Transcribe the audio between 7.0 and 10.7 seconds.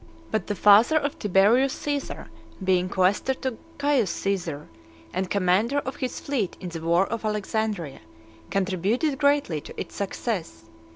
of Alexandria, contributed greatly to its success.